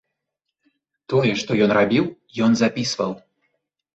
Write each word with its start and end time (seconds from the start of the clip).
Тое, 1.13 1.33
што 1.41 1.57
ён 1.65 1.75
рабіў, 1.79 2.05
ён 2.47 2.51
запісваў. 2.61 3.11